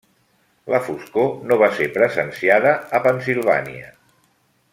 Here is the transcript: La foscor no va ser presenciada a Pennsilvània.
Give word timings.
La 0.73 0.79
foscor 0.87 1.29
no 1.51 1.59
va 1.63 1.69
ser 1.81 1.89
presenciada 1.99 2.73
a 2.97 3.03
Pennsilvània. 3.05 3.95